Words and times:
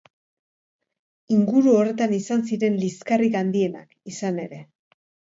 Inguru 1.35 1.73
horretan 1.81 2.15
izan 2.17 2.41
ziren 2.49 2.79
liskarrik 2.83 3.37
handienak, 3.41 3.93
izan 4.13 4.41
ere. 4.45 4.63